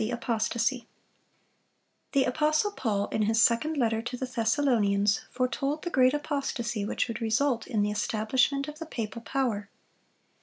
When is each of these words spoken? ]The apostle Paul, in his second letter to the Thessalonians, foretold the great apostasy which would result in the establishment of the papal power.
]The 0.01 0.13
apostle 2.31 2.71
Paul, 2.71 3.07
in 3.09 3.21
his 3.21 3.39
second 3.39 3.77
letter 3.77 4.01
to 4.01 4.17
the 4.17 4.25
Thessalonians, 4.25 5.19
foretold 5.29 5.83
the 5.83 5.91
great 5.91 6.15
apostasy 6.15 6.83
which 6.85 7.07
would 7.07 7.21
result 7.21 7.67
in 7.67 7.83
the 7.83 7.91
establishment 7.91 8.67
of 8.67 8.79
the 8.79 8.87
papal 8.87 9.21
power. 9.21 9.69